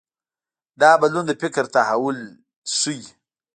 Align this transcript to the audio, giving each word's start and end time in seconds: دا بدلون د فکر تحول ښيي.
دا 0.81 0.91
بدلون 1.01 1.25
د 1.27 1.31
فکر 1.41 1.63
تحول 1.75 2.17
ښيي. 2.77 3.01